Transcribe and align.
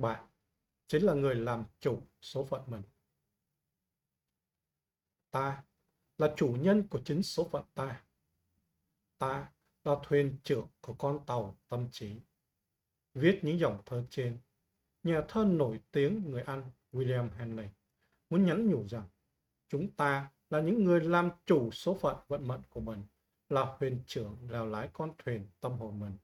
bạn 0.00 0.26
chính 0.86 1.02
là 1.02 1.14
người 1.14 1.34
làm 1.34 1.64
chủ 1.80 2.02
số 2.20 2.44
phận 2.44 2.62
mình. 2.66 2.82
Ta 5.30 5.64
là 6.18 6.34
chủ 6.36 6.56
nhân 6.60 6.88
của 6.88 7.00
chính 7.04 7.22
số 7.22 7.48
phận 7.48 7.64
ta. 7.74 8.04
Ta 9.18 9.52
là 9.84 9.96
thuyền 10.02 10.38
trưởng 10.44 10.68
của 10.80 10.94
con 10.94 11.26
tàu 11.26 11.58
tâm 11.68 11.88
trí. 11.90 12.20
Viết 13.14 13.40
những 13.42 13.58
dòng 13.58 13.82
thơ 13.86 14.04
trên, 14.10 14.38
nhà 15.02 15.22
thơ 15.28 15.44
nổi 15.44 15.80
tiếng 15.92 16.30
người 16.30 16.42
Anh 16.42 16.70
William 16.92 17.28
Henley 17.30 17.68
muốn 18.30 18.46
nhắn 18.46 18.70
nhủ 18.70 18.88
rằng 18.88 19.08
chúng 19.68 19.90
ta 19.90 20.30
là 20.50 20.60
những 20.60 20.84
người 20.84 21.00
làm 21.00 21.30
chủ 21.46 21.70
số 21.70 21.94
phận 21.94 22.16
vận 22.28 22.48
mệnh 22.48 22.62
của 22.70 22.80
mình, 22.80 23.04
là 23.48 23.76
thuyền 23.78 24.02
trưởng 24.06 24.36
lèo 24.50 24.66
lái 24.66 24.88
con 24.92 25.12
thuyền 25.18 25.48
tâm 25.60 25.72
hồn 25.72 26.00
mình. 26.00 26.16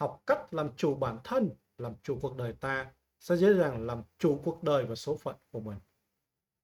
Học 0.00 0.22
cách 0.26 0.54
làm 0.54 0.76
chủ 0.76 0.94
bản 0.94 1.18
thân, 1.24 1.50
làm 1.78 1.94
chủ 2.02 2.18
cuộc 2.22 2.36
đời 2.36 2.52
ta 2.52 2.92
sẽ 3.20 3.36
dễ 3.36 3.54
dàng 3.54 3.86
làm 3.86 4.02
chủ 4.18 4.40
cuộc 4.44 4.62
đời 4.62 4.86
và 4.86 4.94
số 4.94 5.16
phận 5.16 5.36
của 5.50 5.60
mình. 5.60 5.78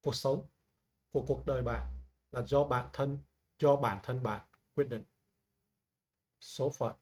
Cuộc 0.01 0.15
sống 0.15 0.47
của 1.11 1.25
cuộc 1.27 1.47
đời 1.47 1.63
bạn 1.63 1.87
là 2.31 2.43
do 2.43 2.65
bản 2.65 2.89
thân, 2.93 3.19
do 3.59 3.77
bản 3.77 4.01
thân 4.03 4.23
bạn 4.23 4.47
quyết 4.75 4.89
định. 4.89 5.05
Số 6.41 6.71
phận 6.71 6.97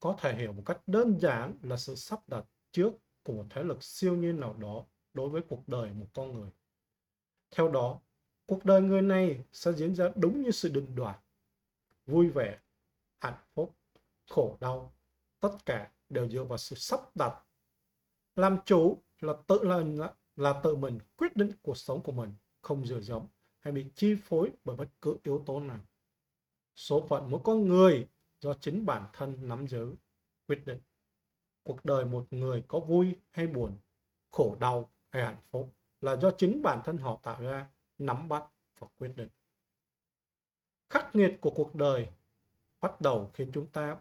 có 0.00 0.16
thể 0.18 0.36
hiểu 0.36 0.52
một 0.52 0.62
cách 0.66 0.80
đơn 0.86 1.18
giản 1.20 1.58
là 1.62 1.76
sự 1.76 1.94
sắp 1.94 2.28
đặt 2.28 2.44
trước 2.72 2.92
của 3.22 3.32
một 3.32 3.46
thế 3.50 3.62
lực 3.62 3.84
siêu 3.84 4.16
nhiên 4.16 4.40
nào 4.40 4.54
đó 4.54 4.84
đối 5.14 5.28
với 5.28 5.42
cuộc 5.48 5.68
đời 5.68 5.92
một 5.92 6.06
con 6.14 6.32
người. 6.32 6.50
Theo 7.50 7.68
đó, 7.68 8.00
cuộc 8.46 8.64
đời 8.64 8.80
người 8.80 9.02
này 9.02 9.44
sẽ 9.52 9.72
diễn 9.72 9.94
ra 9.94 10.08
đúng 10.16 10.42
như 10.42 10.50
sự 10.50 10.68
định 10.68 10.94
đoạt. 10.94 11.20
Vui 12.06 12.30
vẻ, 12.30 12.58
hạnh 13.20 13.38
phúc, 13.54 13.76
khổ 14.30 14.58
đau, 14.60 14.94
tất 15.40 15.56
cả 15.66 15.92
đều 16.08 16.28
dựa 16.28 16.44
vào 16.44 16.58
sự 16.58 16.76
sắp 16.76 17.00
đặt. 17.16 17.44
Làm 18.36 18.58
chủ 18.64 19.02
là 19.20 19.32
tự 19.46 19.62
là, 19.62 19.78
là, 19.78 20.14
là 20.36 20.60
tự 20.64 20.76
mình 20.76 20.98
quyết 21.16 21.36
định 21.36 21.50
cuộc 21.62 21.76
sống 21.76 22.02
của 22.02 22.12
mình, 22.12 22.34
không 22.60 22.86
dựa 22.86 23.00
dẫm 23.00 23.26
hay 23.60 23.72
bị 23.72 23.86
chi 23.94 24.16
phối 24.24 24.50
bởi 24.64 24.76
bất 24.76 24.88
cứ 25.00 25.18
yếu 25.22 25.42
tố 25.46 25.60
nào. 25.60 25.80
Số 26.74 27.06
phận 27.08 27.30
mỗi 27.30 27.40
con 27.44 27.68
người 27.68 28.08
do 28.40 28.54
chính 28.54 28.86
bản 28.86 29.06
thân 29.12 29.48
nắm 29.48 29.66
giữ, 29.66 29.94
quyết 30.48 30.66
định. 30.66 30.80
Cuộc 31.62 31.84
đời 31.84 32.04
một 32.04 32.26
người 32.30 32.64
có 32.68 32.80
vui 32.80 33.14
hay 33.30 33.46
buồn, 33.46 33.78
khổ 34.30 34.56
đau 34.60 34.90
hay 35.10 35.22
hạnh 35.24 35.42
phúc 35.50 35.74
là 36.00 36.16
do 36.16 36.30
chính 36.30 36.62
bản 36.62 36.80
thân 36.84 36.98
họ 36.98 37.20
tạo 37.22 37.42
ra, 37.42 37.70
nắm 37.98 38.28
bắt 38.28 38.44
và 38.78 38.88
quyết 38.98 39.12
định. 39.16 39.28
Khắc 40.90 41.16
nghiệt 41.16 41.38
của 41.40 41.50
cuộc 41.50 41.74
đời 41.74 42.08
bắt 42.80 43.00
đầu 43.00 43.30
khiến 43.34 43.50
chúng 43.54 43.66
ta 43.66 43.96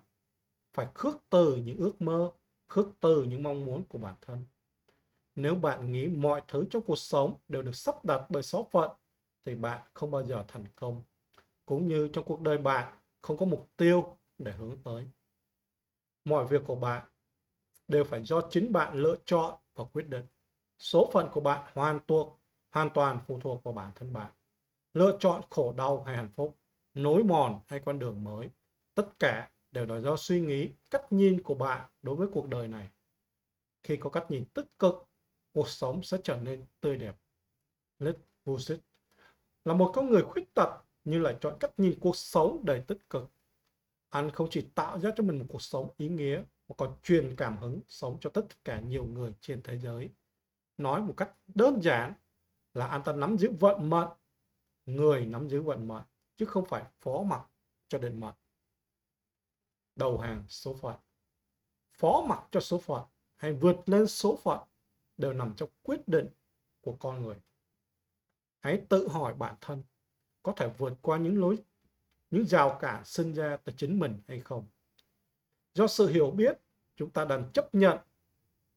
phải 0.74 0.88
khước 0.94 1.16
từ 1.30 1.56
những 1.56 1.78
ước 1.78 2.02
mơ, 2.02 2.32
khước 2.72 2.88
từ 3.00 3.24
những 3.24 3.44
mong 3.44 3.66
muốn 3.66 3.84
của 3.90 3.98
bản 3.98 4.16
thân. 4.22 4.46
Nếu 5.36 5.56
bạn 5.56 5.92
nghĩ 5.92 6.08
mọi 6.08 6.42
thứ 6.48 6.66
trong 6.70 6.82
cuộc 6.82 6.96
sống 6.96 7.38
đều 7.48 7.62
được 7.62 7.76
sắp 7.76 8.06
đặt 8.06 8.26
bởi 8.30 8.44
số 8.44 8.68
phận, 8.72 8.92
thì 9.46 9.56
bạn 9.56 9.82
không 9.94 10.12
bao 10.12 10.24
giờ 10.24 10.46
thành 10.48 10.66
công. 10.76 11.04
Cũng 11.66 11.88
như 11.88 12.10
trong 12.14 12.26
cuộc 12.26 12.42
đời 12.42 12.58
bạn 12.58 12.94
không 13.22 13.38
có 13.38 13.46
mục 13.46 13.70
tiêu 13.78 14.18
để 14.38 14.52
hướng 14.52 14.84
tới. 14.84 15.08
Mọi 16.26 16.48
việc 16.48 16.62
của 16.68 16.76
bạn 16.76 17.08
đều 17.88 18.04
phải 18.04 18.24
do 18.24 18.42
chính 18.50 18.72
bạn 18.72 18.96
lựa 18.96 19.16
chọn 19.26 19.60
và 19.76 19.84
quyết 19.84 20.08
định. 20.10 20.26
Số 20.80 21.10
phận 21.14 21.30
của 21.32 21.42
bạn 21.42 21.72
hoàn 21.74 22.00
thuộc, 22.08 22.40
hoàn 22.70 22.90
toàn 22.90 23.20
phụ 23.28 23.40
thuộc 23.40 23.64
vào 23.64 23.74
bản 23.74 23.92
thân 23.96 24.14
bạn. 24.14 24.32
Lựa 24.94 25.18
chọn 25.20 25.42
khổ 25.50 25.74
đau 25.78 26.04
hay 26.04 26.16
hạnh 26.16 26.32
phúc, 26.36 26.58
nối 26.94 27.24
mòn 27.24 27.60
hay 27.68 27.80
con 27.86 28.00
đường 28.00 28.24
mới, 28.24 28.50
tất 28.96 29.20
cả 29.20 29.52
đều 29.72 29.86
là 29.86 30.00
do 30.00 30.16
suy 30.18 30.42
nghĩ, 30.42 30.70
cách 30.90 31.12
nhìn 31.12 31.42
của 31.44 31.56
bạn 31.56 31.90
đối 32.02 32.16
với 32.16 32.28
cuộc 32.32 32.48
đời 32.48 32.68
này. 32.68 32.90
Khi 33.84 33.98
có 33.98 34.10
cách 34.10 34.26
nhìn 34.30 34.46
tích 34.46 34.80
cực, 34.80 35.08
cuộc 35.54 35.70
sống 35.70 36.04
sẽ 36.04 36.18
trở 36.24 36.38
nên 36.38 36.66
tươi 36.82 36.98
đẹp. 36.98 37.16
Let 38.00 38.16
Vucic 38.46 38.80
là 39.66 39.74
một 39.74 39.92
con 39.96 40.10
người 40.10 40.24
khuyết 40.24 40.54
tật 40.54 40.82
nhưng 41.04 41.22
lại 41.22 41.38
chọn 41.42 41.58
cách 41.60 41.72
nhìn 41.78 42.00
cuộc 42.00 42.16
sống 42.16 42.66
đầy 42.66 42.84
tích 42.88 43.10
cực. 43.10 43.32
Anh 44.10 44.32
không 44.32 44.48
chỉ 44.52 44.68
tạo 44.76 45.00
ra 45.00 45.10
cho 45.16 45.24
mình 45.24 45.40
một 45.40 45.46
cuộc 45.50 45.62
sống 45.62 45.90
ý 45.98 46.10
nghĩa 46.10 46.44
mà 46.68 46.76
còn 46.78 46.96
truyền 47.04 47.36
cảm 47.36 47.58
hứng 47.58 47.82
sống 47.88 48.18
cho 48.22 48.30
tất 48.30 48.64
cả 48.64 48.80
nhiều 48.80 49.06
người 49.06 49.34
trên 49.42 49.62
thế 49.64 49.78
giới. 49.78 50.10
Nói 50.78 51.02
một 51.02 51.14
cách 51.18 51.32
đơn 51.48 51.82
giản 51.84 52.14
là 52.74 52.88
anh 52.88 53.04
ta 53.04 53.14
nắm 53.14 53.38
giữ 53.38 53.52
vận 53.60 53.90
mệnh, 53.90 54.10
người 54.86 55.26
nắm 55.26 55.50
giữ 55.50 55.62
vận 55.62 55.88
mệnh, 55.88 56.04
chứ 56.38 56.46
không 56.46 56.66
phải 56.66 56.84
phó 57.00 57.24
mặc 57.24 57.42
cho 57.88 57.98
định 57.98 58.20
mệnh. 58.20 58.36
Đầu 59.96 60.18
hàng 60.18 60.46
số 60.48 60.74
phận. 60.74 60.96
Phó 61.94 62.26
mặc 62.28 62.44
cho 62.52 62.60
số 62.60 62.78
phận 62.78 63.04
hay 63.36 63.54
vượt 63.54 63.76
lên 63.86 64.08
số 64.08 64.40
phận 64.44 64.60
đều 65.18 65.34
nằm 65.34 65.54
trong 65.58 65.70
quyết 65.82 66.08
định 66.08 66.28
của 66.82 66.96
con 67.00 67.22
người. 67.22 67.36
Hãy 68.60 68.82
tự 68.90 69.08
hỏi 69.08 69.34
bản 69.34 69.56
thân 69.62 69.84
có 70.44 70.54
thể 70.58 70.70
vượt 70.78 70.94
qua 71.02 71.18
những 71.18 71.40
lối 71.40 71.58
những 72.32 72.46
rào 72.46 72.78
cản 72.82 73.06
sinh 73.06 73.34
ra 73.34 73.58
từ 73.58 73.74
chính 73.78 74.00
mình 74.00 74.22
hay 74.28 74.40
không. 74.40 74.68
Do 75.74 75.88
sự 75.88 76.08
hiểu 76.08 76.32
biết, 76.32 76.58
chúng 76.96 77.10
ta 77.10 77.26
đành 77.26 77.50
chấp 77.54 77.76
nhận. 77.76 77.98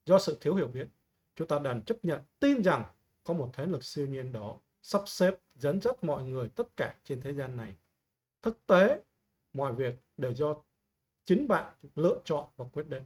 Do 0.04 0.18
sự 0.18 0.38
thiếu 0.40 0.54
hiểu 0.54 0.68
biết, 0.68 0.88
chúng 1.34 1.48
ta 1.48 1.58
đành 1.58 1.82
chấp 1.82 1.96
nhận 2.02 2.22
tin 2.40 2.62
rằng 2.62 2.84
có 3.24 3.34
một 3.34 3.50
thế 3.52 3.66
lực 3.66 3.84
siêu 3.84 4.06
nhiên 4.06 4.32
đó 4.32 4.58
sắp 4.82 5.02
xếp 5.06 5.34
dẫn 5.54 5.80
dắt 5.80 6.04
mọi 6.04 6.24
người 6.24 6.48
tất 6.48 6.76
cả 6.76 6.96
trên 7.04 7.20
thế 7.20 7.32
gian 7.32 7.56
này. 7.56 7.74
Thực 8.42 8.66
tế, 8.66 9.02
mọi 9.52 9.72
việc 9.72 9.94
đều 10.16 10.34
do 10.34 10.54
chính 11.24 11.48
bạn 11.48 11.74
lựa 11.94 12.20
chọn 12.24 12.48
và 12.56 12.64
quyết 12.72 12.88
định. 12.88 13.04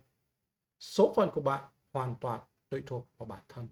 Số 0.81 1.13
phận 1.17 1.31
của 1.35 1.41
bạn 1.41 1.65
hoàn 1.93 2.15
toàn 2.21 2.41
tùy 2.69 2.83
thuộc 2.87 3.09
vào 3.17 3.27
bản 3.27 3.43
thân. 3.49 3.69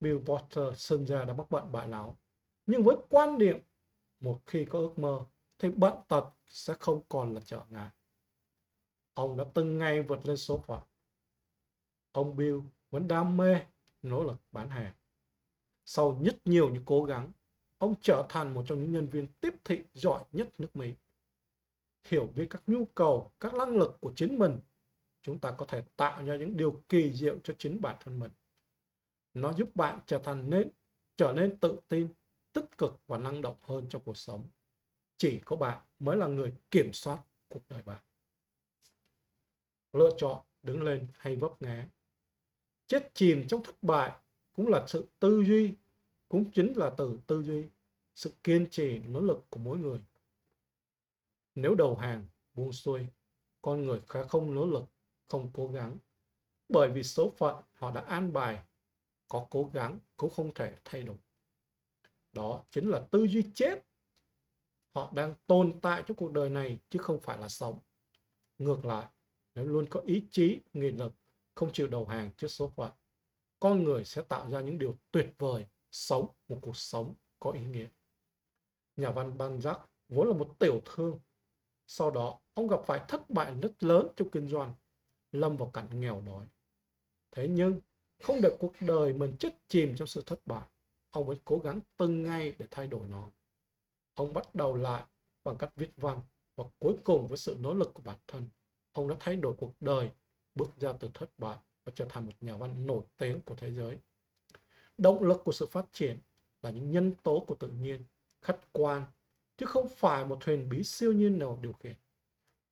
Bill 0.00 0.18
Porter 0.18 0.78
sinh 0.78 1.04
ra 1.04 1.24
đã 1.24 1.34
mắc 1.34 1.50
bệnh 1.50 1.72
bại 1.72 1.86
não. 1.86 2.18
Nhưng 2.66 2.82
với 2.82 2.96
quan 3.08 3.38
điểm 3.38 3.58
một 4.20 4.40
khi 4.46 4.64
có 4.64 4.78
ước 4.78 4.98
mơ 4.98 5.24
thì 5.58 5.70
bệnh 5.70 5.94
tật 6.08 6.24
sẽ 6.46 6.74
không 6.80 7.02
còn 7.08 7.34
là 7.34 7.40
trở 7.44 7.64
ngại. 7.70 7.90
Ông 9.14 9.36
đã 9.36 9.44
từng 9.54 9.78
ngày 9.78 10.02
vượt 10.02 10.26
lên 10.26 10.36
số 10.36 10.58
phận. 10.58 10.80
Ông 12.12 12.36
Bill 12.36 12.58
vẫn 12.90 13.08
đam 13.08 13.36
mê, 13.36 13.60
nỗ 14.02 14.24
lực 14.24 14.36
bán 14.52 14.70
hàng. 14.70 14.92
Sau 15.84 16.20
rất 16.24 16.46
nhiều 16.46 16.70
những 16.70 16.84
cố 16.86 17.04
gắng, 17.04 17.32
ông 17.78 17.94
trở 18.00 18.26
thành 18.28 18.54
một 18.54 18.64
trong 18.66 18.82
những 18.82 18.92
nhân 18.92 19.08
viên 19.08 19.26
tiếp 19.40 19.54
thị 19.64 19.82
giỏi 19.94 20.24
nhất 20.32 20.48
nước 20.58 20.76
Mỹ. 20.76 20.94
Hiểu 22.04 22.26
biết 22.34 22.46
các 22.50 22.62
nhu 22.66 22.84
cầu, 22.84 23.32
các 23.40 23.54
năng 23.54 23.76
lực 23.76 23.98
của 24.00 24.12
chính 24.16 24.38
mình, 24.38 24.60
chúng 25.22 25.38
ta 25.38 25.50
có 25.58 25.66
thể 25.66 25.82
tạo 25.96 26.24
ra 26.24 26.36
những 26.36 26.56
điều 26.56 26.82
kỳ 26.88 27.12
diệu 27.12 27.38
cho 27.44 27.54
chính 27.58 27.80
bản 27.80 27.96
thân 28.00 28.18
mình. 28.18 28.30
Nó 29.34 29.52
giúp 29.52 29.76
bạn 29.76 30.00
trở 30.06 30.18
thành 30.18 30.50
nên 30.50 30.70
trở 31.16 31.32
nên 31.32 31.56
tự 31.56 31.80
tin, 31.88 32.08
tích 32.52 32.78
cực 32.78 33.00
và 33.06 33.18
năng 33.18 33.42
động 33.42 33.56
hơn 33.62 33.86
trong 33.90 34.02
cuộc 34.04 34.16
sống. 34.16 34.48
Chỉ 35.16 35.40
có 35.44 35.56
bạn 35.56 35.78
mới 35.98 36.16
là 36.16 36.26
người 36.26 36.52
kiểm 36.70 36.92
soát 36.92 37.18
cuộc 37.48 37.68
đời 37.68 37.82
bạn. 37.82 38.02
Lựa 39.92 40.10
chọn 40.18 40.44
đứng 40.62 40.82
lên 40.82 41.06
hay 41.18 41.36
vấp 41.36 41.62
ngã. 41.62 41.88
Chết 42.86 43.10
chìm 43.14 43.48
trong 43.48 43.62
thất 43.62 43.82
bại 43.82 44.12
cũng 44.52 44.68
là 44.68 44.86
sự 44.88 45.06
tư 45.18 45.44
duy, 45.46 45.74
cũng 46.28 46.50
chính 46.50 46.72
là 46.76 46.90
từ 46.96 47.18
tư 47.26 47.42
duy, 47.42 47.64
sự 48.14 48.32
kiên 48.44 48.70
trì, 48.70 48.98
nỗ 48.98 49.20
lực 49.20 49.44
của 49.50 49.58
mỗi 49.58 49.78
người. 49.78 50.00
Nếu 51.54 51.74
đầu 51.74 51.96
hàng, 51.96 52.26
buông 52.54 52.72
xuôi, 52.72 53.06
con 53.62 53.86
người 53.86 54.00
khá 54.08 54.22
không 54.22 54.54
nỗ 54.54 54.66
lực, 54.66 54.84
không 55.28 55.50
cố 55.54 55.68
gắng. 55.68 55.98
Bởi 56.68 56.90
vì 56.90 57.02
số 57.02 57.32
phận 57.36 57.64
họ 57.72 57.90
đã 57.90 58.00
an 58.00 58.32
bài, 58.32 58.64
có 59.28 59.46
cố 59.50 59.70
gắng 59.72 59.98
cũng 60.16 60.30
không 60.30 60.54
thể 60.54 60.76
thay 60.84 61.02
đổi. 61.02 61.16
Đó 62.32 62.64
chính 62.70 62.90
là 62.90 63.06
tư 63.10 63.26
duy 63.26 63.50
chết. 63.54 63.86
Họ 64.94 65.12
đang 65.14 65.34
tồn 65.46 65.80
tại 65.80 66.02
trong 66.06 66.16
cuộc 66.16 66.32
đời 66.32 66.50
này 66.50 66.78
chứ 66.90 66.98
không 66.98 67.20
phải 67.20 67.38
là 67.38 67.48
sống. 67.48 67.78
Ngược 68.58 68.84
lại, 68.84 69.06
nếu 69.54 69.64
luôn 69.64 69.86
có 69.90 70.00
ý 70.00 70.26
chí, 70.30 70.60
nghị 70.72 70.90
lực, 70.90 71.12
không 71.54 71.72
chịu 71.72 71.86
đầu 71.86 72.06
hàng 72.06 72.30
trước 72.36 72.48
số 72.48 72.68
phận, 72.76 72.92
con 73.60 73.84
người 73.84 74.04
sẽ 74.04 74.22
tạo 74.22 74.50
ra 74.50 74.60
những 74.60 74.78
điều 74.78 74.98
tuyệt 75.10 75.34
vời, 75.38 75.66
sống 75.90 76.26
một 76.48 76.58
cuộc 76.62 76.76
sống 76.76 77.14
có 77.38 77.50
ý 77.50 77.60
nghĩa. 77.60 77.88
Nhà 78.96 79.10
văn 79.10 79.38
Ban 79.38 79.60
Giác 79.60 79.80
vốn 80.08 80.28
là 80.28 80.34
một 80.34 80.56
tiểu 80.58 80.80
thương. 80.84 81.20
Sau 81.94 82.10
đó, 82.10 82.38
ông 82.54 82.68
gặp 82.68 82.80
phải 82.86 83.00
thất 83.08 83.30
bại 83.30 83.54
rất 83.62 83.82
lớn 83.82 84.08
trong 84.16 84.30
kinh 84.30 84.48
doanh, 84.48 84.74
lâm 85.32 85.56
vào 85.56 85.70
cảnh 85.70 86.00
nghèo 86.00 86.22
đói. 86.26 86.46
Thế 87.30 87.48
nhưng, 87.48 87.80
không 88.22 88.40
để 88.42 88.56
cuộc 88.58 88.72
đời 88.80 89.12
mình 89.12 89.36
chết 89.38 89.50
chìm 89.68 89.96
trong 89.96 90.08
sự 90.08 90.22
thất 90.26 90.46
bại, 90.46 90.62
ông 91.10 91.28
ấy 91.28 91.40
cố 91.44 91.58
gắng 91.58 91.80
từng 91.96 92.22
ngày 92.22 92.54
để 92.58 92.66
thay 92.70 92.86
đổi 92.86 93.08
nó. 93.08 93.30
Ông 94.14 94.32
bắt 94.32 94.54
đầu 94.54 94.76
lại 94.76 95.02
bằng 95.44 95.56
cách 95.58 95.72
viết 95.76 95.90
văn 95.96 96.20
và 96.56 96.64
cuối 96.78 96.96
cùng 97.04 97.26
với 97.26 97.38
sự 97.38 97.56
nỗ 97.60 97.74
lực 97.74 97.94
của 97.94 98.02
bản 98.02 98.18
thân, 98.26 98.48
ông 98.92 99.08
đã 99.08 99.16
thay 99.20 99.36
đổi 99.36 99.54
cuộc 99.58 99.72
đời, 99.80 100.10
bước 100.54 100.70
ra 100.80 100.92
từ 100.92 101.10
thất 101.14 101.30
bại 101.38 101.58
và 101.84 101.92
trở 101.94 102.06
thành 102.08 102.26
một 102.26 102.32
nhà 102.40 102.56
văn 102.56 102.86
nổi 102.86 103.02
tiếng 103.16 103.40
của 103.40 103.54
thế 103.54 103.70
giới. 103.72 103.98
Động 104.98 105.22
lực 105.22 105.40
của 105.44 105.52
sự 105.52 105.66
phát 105.66 105.86
triển 105.92 106.18
là 106.62 106.70
những 106.70 106.90
nhân 106.90 107.14
tố 107.22 107.44
của 107.46 107.54
tự 107.54 107.68
nhiên, 107.68 108.04
khách 108.42 108.60
quan, 108.72 109.04
chứ 109.56 109.66
không 109.66 109.88
phải 109.88 110.24
một 110.24 110.38
thuyền 110.40 110.68
bí 110.68 110.84
siêu 110.84 111.12
nhiên 111.12 111.38
nào 111.38 111.58
điều 111.62 111.72
khiển. 111.72 111.94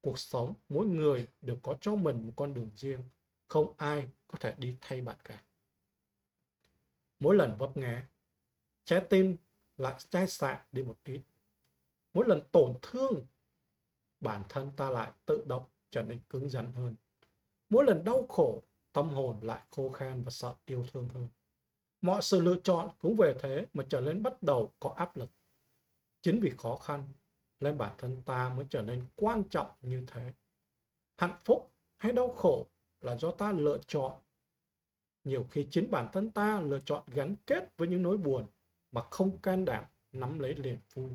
Cuộc 0.00 0.18
sống, 0.18 0.54
mỗi 0.68 0.86
người 0.86 1.28
đều 1.40 1.56
có 1.62 1.76
cho 1.80 1.94
mình 1.94 2.26
một 2.26 2.32
con 2.36 2.54
đường 2.54 2.70
riêng, 2.76 3.02
không 3.48 3.74
ai 3.76 4.08
có 4.26 4.38
thể 4.38 4.54
đi 4.58 4.76
thay 4.80 5.00
bạn 5.00 5.16
cả. 5.24 5.42
Mỗi 7.20 7.36
lần 7.36 7.56
vấp 7.58 7.76
ngã, 7.76 8.08
trái 8.84 9.06
tim 9.10 9.36
lại 9.76 9.94
chai 10.10 10.26
sạn 10.26 10.58
đi 10.72 10.82
một 10.82 10.96
ít. 11.04 11.20
Mỗi 12.14 12.28
lần 12.28 12.40
tổn 12.52 12.74
thương, 12.82 13.26
bản 14.20 14.42
thân 14.48 14.72
ta 14.76 14.90
lại 14.90 15.12
tự 15.26 15.44
động 15.46 15.64
trở 15.90 16.02
nên 16.02 16.20
cứng 16.30 16.48
rắn 16.48 16.72
hơn. 16.72 16.94
Mỗi 17.68 17.84
lần 17.84 18.04
đau 18.04 18.26
khổ, 18.28 18.62
tâm 18.92 19.08
hồn 19.10 19.40
lại 19.42 19.62
khô 19.70 19.88
khan 19.88 20.22
và 20.24 20.30
sợ 20.30 20.54
yêu 20.66 20.86
thương 20.92 21.08
hơn. 21.08 21.28
Mọi 22.00 22.22
sự 22.22 22.40
lựa 22.40 22.56
chọn 22.64 22.90
cũng 22.98 23.16
về 23.16 23.34
thế 23.40 23.66
mà 23.74 23.84
trở 23.88 24.00
nên 24.00 24.22
bắt 24.22 24.42
đầu 24.42 24.72
có 24.80 24.94
áp 24.96 25.16
lực. 25.16 25.30
Chính 26.22 26.40
vì 26.40 26.50
khó 26.58 26.76
khăn, 26.76 27.08
nên 27.60 27.78
bản 27.78 27.94
thân 27.98 28.22
ta 28.22 28.54
mới 28.56 28.66
trở 28.70 28.82
nên 28.82 29.04
quan 29.16 29.42
trọng 29.50 29.70
như 29.80 30.04
thế. 30.06 30.32
Hạnh 31.16 31.40
phúc 31.44 31.72
hay 31.96 32.12
đau 32.12 32.28
khổ 32.28 32.66
là 33.00 33.16
do 33.16 33.30
ta 33.30 33.52
lựa 33.52 33.78
chọn. 33.86 34.20
Nhiều 35.24 35.46
khi 35.50 35.66
chính 35.70 35.90
bản 35.90 36.08
thân 36.12 36.30
ta 36.30 36.60
lựa 36.60 36.80
chọn 36.84 37.02
gắn 37.06 37.36
kết 37.46 37.76
với 37.76 37.88
những 37.88 38.02
nỗi 38.02 38.16
buồn 38.16 38.46
mà 38.92 39.02
không 39.10 39.38
can 39.38 39.64
đảm 39.64 39.84
nắm 40.12 40.38
lấy 40.38 40.54
liền 40.54 40.78
vui. 40.94 41.10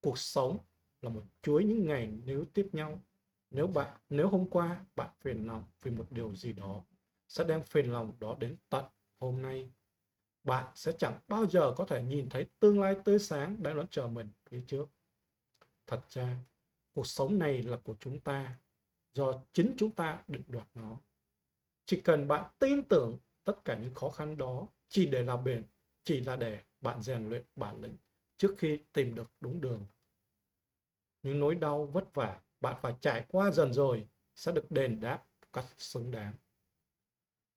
Cuộc 0.00 0.18
sống 0.18 0.58
là 1.00 1.10
một 1.10 1.22
chuỗi 1.42 1.64
những 1.64 1.86
ngày 1.86 2.12
nếu 2.24 2.44
tiếp 2.54 2.68
nhau. 2.72 3.02
Nếu 3.50 3.66
bạn, 3.66 3.98
nếu 4.08 4.28
hôm 4.28 4.50
qua 4.50 4.84
bạn 4.96 5.10
phiền 5.20 5.46
lòng 5.46 5.64
vì 5.82 5.90
một 5.90 6.06
điều 6.10 6.34
gì 6.34 6.52
đó, 6.52 6.84
sẽ 7.28 7.44
đem 7.44 7.62
phiền 7.62 7.92
lòng 7.92 8.12
đó 8.20 8.36
đến 8.40 8.56
tận 8.68 8.84
hôm 9.18 9.42
nay. 9.42 9.70
Bạn 10.44 10.72
sẽ 10.74 10.92
chẳng 10.98 11.20
bao 11.28 11.46
giờ 11.46 11.74
có 11.76 11.84
thể 11.84 12.02
nhìn 12.02 12.28
thấy 12.28 12.46
tương 12.60 12.80
lai 12.80 12.96
tươi 13.04 13.18
sáng 13.18 13.62
đang 13.62 13.76
đón 13.76 13.88
chờ 13.90 14.06
mình 14.06 14.28
phía 14.50 14.62
trước. 14.66 14.88
Thật 15.86 16.00
ra, 16.08 16.36
cuộc 16.94 17.06
sống 17.06 17.38
này 17.38 17.62
là 17.62 17.76
của 17.76 17.96
chúng 18.00 18.20
ta, 18.20 18.58
do 19.12 19.42
chính 19.52 19.74
chúng 19.78 19.90
ta 19.90 20.22
định 20.28 20.44
đoạt 20.46 20.66
nó. 20.74 21.00
Chỉ 21.86 22.00
cần 22.00 22.28
bạn 22.28 22.50
tin 22.58 22.84
tưởng 22.84 23.18
tất 23.44 23.64
cả 23.64 23.78
những 23.78 23.94
khó 23.94 24.08
khăn 24.10 24.36
đó 24.36 24.68
chỉ 24.88 25.06
để 25.06 25.22
làm 25.22 25.44
bền, 25.44 25.64
chỉ 26.04 26.20
là 26.20 26.36
để 26.36 26.60
bạn 26.80 27.02
rèn 27.02 27.28
luyện 27.28 27.44
bản 27.56 27.82
lĩnh 27.82 27.96
trước 28.36 28.54
khi 28.58 28.78
tìm 28.92 29.14
được 29.14 29.30
đúng 29.40 29.60
đường. 29.60 29.86
Những 31.22 31.40
nỗi 31.40 31.54
đau 31.54 31.86
vất 31.86 32.14
vả 32.14 32.40
bạn 32.60 32.76
phải 32.82 32.94
trải 33.00 33.24
qua 33.28 33.50
dần 33.50 33.72
rồi 33.72 34.08
sẽ 34.36 34.52
được 34.52 34.70
đền 34.70 35.00
đáp 35.00 35.24
cách 35.52 35.66
xứng 35.78 36.10
đáng. 36.10 36.34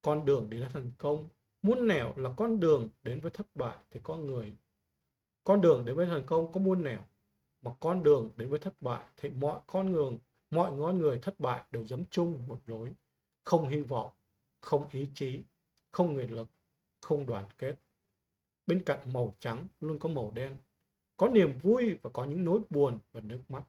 Con 0.01 0.25
đường 0.25 0.49
đến 0.49 0.63
thành 0.73 0.91
công, 0.97 1.29
muôn 1.63 1.87
nẻo 1.87 2.13
là 2.15 2.29
con 2.37 2.59
đường 2.59 2.89
đến 3.03 3.19
với 3.19 3.31
thất 3.31 3.47
bại 3.55 3.77
thì 3.91 3.99
con 4.03 4.25
người. 4.25 4.53
Con 5.43 5.61
đường 5.61 5.85
đến 5.85 5.95
với 5.95 6.05
thành 6.05 6.23
công 6.25 6.51
có 6.51 6.59
muôn 6.59 6.83
nẻo, 6.83 6.99
mà 7.61 7.71
con 7.79 8.03
đường 8.03 8.31
đến 8.35 8.49
với 8.49 8.59
thất 8.59 8.81
bại 8.81 9.05
thì 9.17 9.29
mọi 9.29 9.61
con 9.67 9.91
người, 9.91 10.19
mọi 10.49 10.71
ngón 10.71 10.97
người 10.97 11.19
thất 11.19 11.39
bại 11.39 11.63
đều 11.71 11.85
dám 11.85 12.03
chung 12.11 12.47
một 12.47 12.59
lối, 12.65 12.93
không 13.43 13.69
hy 13.69 13.81
vọng, 13.81 14.11
không 14.61 14.89
ý 14.91 15.07
chí, 15.15 15.43
không 15.91 16.13
nguyện 16.13 16.35
lực, 16.35 16.47
không 17.01 17.25
đoàn 17.25 17.45
kết. 17.57 17.75
Bên 18.67 18.83
cạnh 18.83 19.13
màu 19.13 19.35
trắng 19.39 19.67
luôn 19.79 19.99
có 19.99 20.09
màu 20.09 20.31
đen, 20.35 20.57
có 21.17 21.27
niềm 21.27 21.59
vui 21.61 21.97
và 22.01 22.09
có 22.09 22.25
những 22.25 22.45
nỗi 22.45 22.59
buồn 22.69 22.99
và 23.11 23.21
nước 23.21 23.41
mắt. 23.49 23.63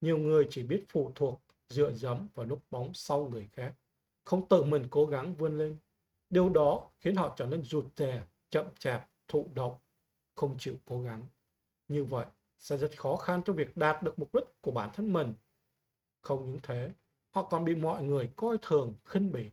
Nhiều 0.00 0.18
người 0.18 0.46
chỉ 0.50 0.62
biết 0.62 0.84
phụ 0.88 1.12
thuộc, 1.14 1.42
dựa 1.68 1.92
dẫm 1.92 2.28
vào 2.34 2.46
núp 2.46 2.62
bóng 2.70 2.94
sau 2.94 3.28
người 3.28 3.48
khác, 3.52 3.74
không 4.24 4.48
tự 4.48 4.62
mình 4.62 4.86
cố 4.90 5.06
gắng 5.06 5.34
vươn 5.34 5.58
lên. 5.58 5.76
Điều 6.30 6.48
đó 6.48 6.90
khiến 7.00 7.16
họ 7.16 7.34
trở 7.36 7.46
nên 7.46 7.62
rụt 7.62 7.84
rè, 7.96 8.26
chậm 8.50 8.66
chạp, 8.78 9.10
thụ 9.28 9.50
động, 9.54 9.78
không 10.34 10.56
chịu 10.58 10.76
cố 10.84 11.02
gắng. 11.02 11.26
Như 11.88 12.04
vậy, 12.04 12.26
sẽ 12.58 12.76
rất 12.76 12.90
khó 12.96 13.16
khăn 13.16 13.42
cho 13.44 13.52
việc 13.52 13.76
đạt 13.76 14.02
được 14.02 14.18
mục 14.18 14.34
đích 14.34 14.44
của 14.60 14.70
bản 14.70 14.90
thân 14.94 15.12
mình. 15.12 15.34
Không 16.20 16.52
những 16.52 16.60
thế, 16.62 16.92
họ 17.30 17.42
còn 17.42 17.64
bị 17.64 17.74
mọi 17.74 18.02
người 18.02 18.30
coi 18.36 18.58
thường, 18.62 18.94
khinh 19.04 19.32
bỉ. 19.32 19.50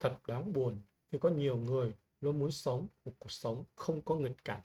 Thật 0.00 0.18
đáng 0.26 0.52
buồn 0.52 0.82
khi 1.12 1.18
có 1.18 1.28
nhiều 1.28 1.56
người 1.56 1.92
luôn 2.20 2.38
muốn 2.38 2.50
sống 2.50 2.88
một 3.04 3.12
cuộc 3.18 3.30
sống 3.32 3.64
không 3.74 4.02
có 4.02 4.14
nghịch 4.14 4.44
cảnh. 4.44 4.60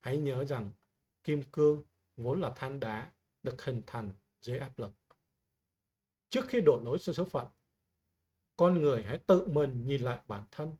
Hãy 0.00 0.16
nhớ 0.16 0.44
rằng 0.44 0.70
kim 1.24 1.42
cương 1.52 1.82
vốn 2.16 2.40
là 2.40 2.50
than 2.56 2.80
đá 2.80 3.12
được 3.42 3.64
hình 3.64 3.82
thành 3.86 4.12
dưới 4.40 4.58
áp 4.58 4.78
lực. 4.78 4.90
Trước 6.30 6.48
khi 6.48 6.60
đổ 6.60 6.80
lỗi 6.84 6.98
cho 7.00 7.12
số 7.12 7.24
phận, 7.24 7.46
con 8.60 8.82
người 8.82 9.02
hãy 9.02 9.18
tự 9.18 9.46
mình 9.46 9.86
nhìn 9.86 10.02
lại 10.02 10.18
bản 10.28 10.44
thân. 10.50 10.76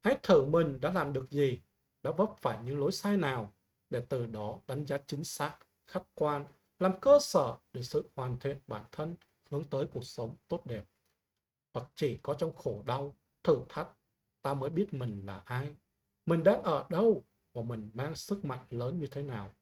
Hãy 0.00 0.18
thử 0.22 0.44
mình 0.44 0.80
đã 0.80 0.92
làm 0.92 1.12
được 1.12 1.30
gì, 1.30 1.60
đã 2.02 2.10
vấp 2.10 2.30
phải 2.40 2.58
những 2.64 2.80
lỗi 2.80 2.92
sai 2.92 3.16
nào 3.16 3.52
để 3.90 4.06
từ 4.08 4.26
đó 4.26 4.60
đánh 4.66 4.86
giá 4.86 4.98
chính 5.06 5.24
xác, 5.24 5.58
khách 5.86 6.02
quan, 6.14 6.44
làm 6.78 7.00
cơ 7.00 7.18
sở 7.22 7.56
để 7.72 7.82
sự 7.82 8.10
hoàn 8.14 8.38
thiện 8.38 8.58
bản 8.66 8.84
thân 8.92 9.16
hướng 9.50 9.64
tới 9.64 9.86
cuộc 9.92 10.04
sống 10.04 10.36
tốt 10.48 10.66
đẹp. 10.66 10.84
Hoặc 11.74 11.86
chỉ 11.94 12.18
có 12.22 12.34
trong 12.34 12.56
khổ 12.56 12.82
đau, 12.86 13.16
thử 13.42 13.58
thách, 13.68 13.88
ta 14.42 14.54
mới 14.54 14.70
biết 14.70 14.94
mình 14.94 15.26
là 15.26 15.42
ai, 15.44 15.74
mình 16.26 16.44
đang 16.44 16.62
ở 16.62 16.86
đâu 16.88 17.24
và 17.52 17.62
mình 17.62 17.90
mang 17.94 18.16
sức 18.16 18.44
mạnh 18.44 18.66
lớn 18.70 18.98
như 18.98 19.06
thế 19.06 19.22
nào. 19.22 19.54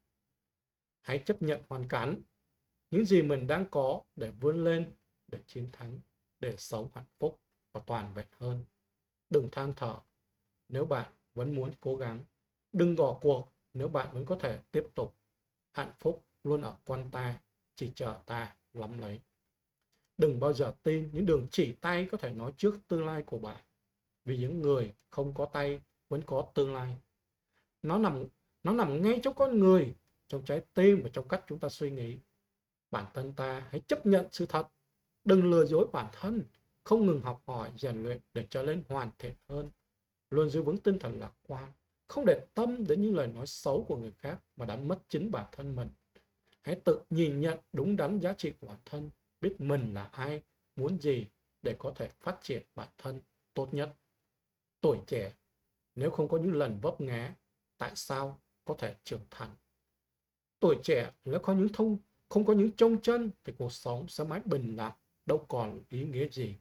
Hãy 1.01 1.19
chấp 1.19 1.43
nhận 1.43 1.63
hoàn 1.69 1.89
cảnh, 1.89 2.23
những 2.91 3.05
gì 3.05 3.23
mình 3.23 3.47
đang 3.47 3.67
có 3.71 4.03
để 4.17 4.31
vươn 4.31 4.65
lên, 4.65 4.95
để 5.27 5.39
chiến 5.47 5.69
thắng, 5.73 6.01
để 6.41 6.55
sống 6.57 6.89
hạnh 6.95 7.09
phúc 7.19 7.41
và 7.77 7.83
toàn 7.87 8.15
vẹn 8.15 8.27
hơn. 8.39 8.65
Đừng 9.31 9.49
than 9.53 9.73
thở 9.77 9.97
nếu 10.69 10.85
bạn 10.85 11.13
vẫn 11.35 11.55
muốn 11.55 11.71
cố 11.81 11.97
gắng. 11.97 12.25
Đừng 12.73 12.97
bỏ 12.97 13.19
cuộc 13.21 13.53
nếu 13.75 13.89
bạn 13.89 14.09
vẫn 14.13 14.25
có 14.27 14.37
thể 14.41 14.59
tiếp 14.71 14.87
tục. 14.95 15.15
Hạnh 15.73 15.93
phúc 16.01 16.25
luôn 16.45 16.63
ở 16.63 16.77
quanh 16.85 17.11
ta, 17.11 17.41
chỉ 17.75 17.93
chờ 17.95 18.19
ta 18.27 18.57
lắm 18.73 18.99
lấy. 18.99 19.21
Đừng 20.19 20.41
bao 20.41 20.53
giờ 20.53 20.75
tin 20.83 21.11
những 21.13 21.27
đường 21.27 21.47
chỉ 21.51 21.73
tay 21.73 22.09
có 22.11 22.19
thể 22.19 22.33
nói 22.33 22.53
trước 22.57 22.79
tương 22.89 23.07
lai 23.07 23.23
của 23.23 23.39
bạn. 23.39 23.65
Vì 24.25 24.37
những 24.37 24.63
người 24.63 24.95
không 25.11 25.35
có 25.35 25.47
tay 25.47 25.81
vẫn 26.09 26.23
có 26.27 26.47
tương 26.55 26.75
lai. 26.75 26.97
Nó 27.83 27.99
nằm 27.99 28.25
nó 28.63 28.73
nằm 28.73 29.03
ngay 29.03 29.21
trong 29.23 29.35
con 29.35 29.59
người, 29.59 29.95
trong 30.29 30.45
trái 30.45 30.63
tim 30.75 31.01
và 31.03 31.11
trong 31.13 31.29
cách 31.29 31.45
chúng 31.49 31.59
ta 31.59 31.69
suy 31.69 31.91
nghĩ. 31.91 32.19
Bản 32.91 33.07
thân 33.15 33.33
ta 33.33 33.67
hãy 33.71 33.81
chấp 33.87 34.07
nhận 34.07 34.27
sự 34.33 34.47
thật. 34.47 34.69
Đừng 35.25 35.51
lừa 35.51 35.65
dối 35.65 35.87
bản 35.93 36.07
thân, 36.13 36.45
không 36.87 37.07
ngừng 37.07 37.21
học 37.21 37.43
hỏi, 37.47 37.71
rèn 37.77 38.03
luyện 38.03 38.21
để 38.35 38.47
trở 38.51 38.63
nên 38.63 38.83
hoàn 38.89 39.11
thiện 39.19 39.35
hơn. 39.49 39.71
Luôn 40.31 40.51
giữ 40.51 40.63
vững 40.63 40.79
tinh 40.79 40.99
thần 40.99 41.21
lạc 41.21 41.33
quan, 41.47 41.73
không 42.09 42.25
để 42.27 42.47
tâm 42.55 42.87
đến 42.87 43.03
những 43.03 43.17
lời 43.17 43.27
nói 43.27 43.47
xấu 43.47 43.85
của 43.89 43.97
người 43.97 44.13
khác 44.19 44.39
mà 44.57 44.67
đã 44.67 44.77
mất 44.77 44.99
chính 45.09 45.31
bản 45.31 45.47
thân 45.53 45.77
mình. 45.77 45.89
Hãy 46.63 46.81
tự 46.85 47.01
nhìn 47.11 47.41
nhận 47.41 47.59
đúng 47.73 47.97
đắn 47.97 48.21
giá 48.21 48.33
trị 48.33 48.53
của 48.61 48.67
bản 48.67 48.79
thân, 48.85 49.11
biết 49.41 49.55
mình 49.59 49.95
là 49.95 50.05
ai, 50.05 50.43
muốn 50.77 51.01
gì 51.01 51.27
để 51.63 51.77
có 51.79 51.93
thể 51.97 52.09
phát 52.21 52.39
triển 52.43 52.63
bản 52.75 52.89
thân 52.99 53.21
tốt 53.55 53.69
nhất. 53.75 53.95
Tuổi 54.81 54.99
trẻ, 55.07 55.33
nếu 55.95 56.11
không 56.11 56.29
có 56.29 56.39
những 56.39 56.53
lần 56.53 56.79
vấp 56.83 57.01
ngã, 57.01 57.35
tại 57.79 57.93
sao 57.95 58.41
có 58.65 58.75
thể 58.79 58.95
trưởng 59.05 59.27
thành? 59.31 59.51
Tuổi 60.61 60.77
trẻ 60.83 61.13
nếu 61.25 61.41
có 61.41 61.55
những 61.55 61.69
thông 61.73 61.99
không 62.29 62.45
có 62.45 62.53
những 62.53 62.73
trông 62.73 63.01
chân 63.03 63.31
thì 63.45 63.53
cuộc 63.59 63.73
sống 63.73 64.09
sẽ 64.09 64.25
mãi 64.25 64.41
bình 64.45 64.77
lặng, 64.77 64.93
đâu 65.27 65.45
còn 65.49 65.83
ý 65.89 66.05
nghĩa 66.05 66.29
gì. 66.29 66.57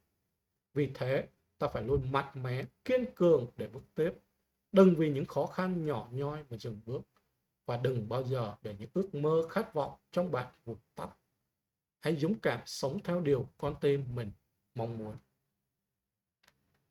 Vì 0.75 0.91
thế, 0.93 1.27
ta 1.57 1.67
phải 1.67 1.83
luôn 1.83 2.11
mạnh 2.11 2.43
mẽ, 2.43 2.65
kiên 2.85 3.05
cường 3.15 3.47
để 3.57 3.67
bước 3.67 3.83
tiếp. 3.95 4.11
Đừng 4.71 4.95
vì 4.95 5.09
những 5.09 5.25
khó 5.25 5.45
khăn 5.45 5.85
nhỏ 5.85 6.07
nhoi 6.11 6.43
mà 6.49 6.57
dừng 6.57 6.81
bước. 6.85 7.01
Và 7.65 7.77
đừng 7.77 8.09
bao 8.09 8.23
giờ 8.23 8.55
để 8.61 8.75
những 8.79 8.89
ước 8.93 9.15
mơ 9.15 9.47
khát 9.49 9.73
vọng 9.73 9.93
trong 10.11 10.31
bạn 10.31 10.53
vụt 10.65 10.77
tắt. 10.95 11.09
Hãy 11.99 12.15
dũng 12.15 12.39
cảm 12.39 12.59
sống 12.65 12.99
theo 13.03 13.21
điều 13.21 13.49
con 13.57 13.75
tim 13.81 14.15
mình 14.15 14.31
mong 14.75 14.97
muốn. 14.97 15.15